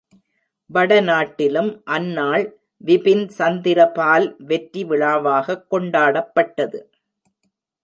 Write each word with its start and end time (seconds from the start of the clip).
வடநாட்டிலும் 0.73 1.81
அந்நாள் 1.85 2.45
விபின் 2.85 3.29
சந்திரபால் 3.37 4.35
வெற்றி 4.37 4.83
விழாவாகக் 4.83 5.67
கொண்டாடப்பட்டது. 5.71 6.79